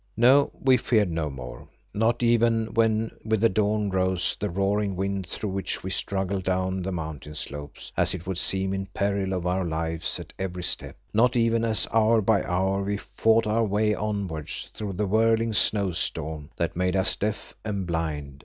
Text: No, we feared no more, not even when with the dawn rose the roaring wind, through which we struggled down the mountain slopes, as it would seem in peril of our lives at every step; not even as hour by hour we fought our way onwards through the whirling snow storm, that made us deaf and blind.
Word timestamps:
No, 0.17 0.49
we 0.59 0.77
feared 0.77 1.11
no 1.11 1.29
more, 1.29 1.67
not 1.93 2.23
even 2.23 2.73
when 2.73 3.11
with 3.23 3.39
the 3.41 3.49
dawn 3.49 3.91
rose 3.91 4.35
the 4.39 4.49
roaring 4.49 4.95
wind, 4.95 5.27
through 5.27 5.51
which 5.51 5.83
we 5.83 5.91
struggled 5.91 6.43
down 6.43 6.81
the 6.81 6.91
mountain 6.91 7.35
slopes, 7.35 7.91
as 7.95 8.15
it 8.15 8.25
would 8.25 8.39
seem 8.39 8.73
in 8.73 8.87
peril 8.95 9.31
of 9.31 9.45
our 9.45 9.63
lives 9.63 10.19
at 10.19 10.33
every 10.39 10.63
step; 10.63 10.97
not 11.13 11.35
even 11.35 11.63
as 11.63 11.85
hour 11.93 12.19
by 12.19 12.41
hour 12.45 12.81
we 12.81 12.97
fought 12.97 13.45
our 13.45 13.63
way 13.63 13.93
onwards 13.93 14.71
through 14.73 14.93
the 14.93 15.05
whirling 15.05 15.53
snow 15.53 15.91
storm, 15.91 16.49
that 16.57 16.75
made 16.75 16.95
us 16.95 17.15
deaf 17.15 17.53
and 17.63 17.85
blind. 17.85 18.39